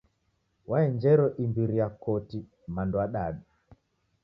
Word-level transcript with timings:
Waenjero 0.69 1.25
imbiri 1.43 1.75
ya 1.81 1.87
koti 2.03 2.39
mando 2.73 2.97
adadu. 3.05 3.43